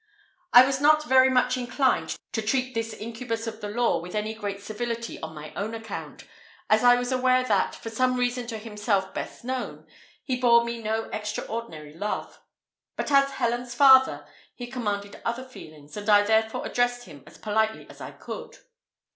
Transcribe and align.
I 0.51 0.65
was 0.65 0.81
not 0.81 1.03
very 1.05 1.29
much 1.29 1.57
inclined 1.57 2.17
to 2.31 2.41
treat 2.41 2.73
this 2.73 2.91
incubus 2.93 3.45
of 3.45 3.61
the 3.61 3.69
law 3.69 3.99
with 4.01 4.15
any 4.15 4.33
great 4.33 4.59
civility 4.59 5.19
on 5.19 5.35
my 5.35 5.53
own 5.53 5.75
account, 5.75 6.23
as 6.71 6.83
I 6.83 6.95
was 6.95 7.11
aware 7.11 7.43
that, 7.43 7.75
for 7.75 7.91
some 7.91 8.17
reason 8.17 8.47
to 8.47 8.57
himself 8.57 9.13
best 9.13 9.43
known, 9.43 9.85
he 10.23 10.41
bore 10.41 10.65
me 10.65 10.81
no 10.81 11.03
extraordinary 11.13 11.93
love; 11.93 12.41
but 12.95 13.11
as 13.11 13.29
Helen's 13.33 13.75
father, 13.75 14.25
he 14.55 14.65
commanded 14.65 15.21
other 15.23 15.43
feelings, 15.45 15.95
and 15.95 16.09
I 16.09 16.23
therefore 16.23 16.65
addressed 16.65 17.05
him 17.05 17.23
as 17.27 17.37
politely 17.37 17.87
as 17.87 18.01
I 18.01 18.09
could. 18.09 18.57